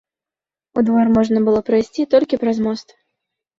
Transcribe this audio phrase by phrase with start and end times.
[0.81, 2.87] У двор можна было прайсці толькі праз мост.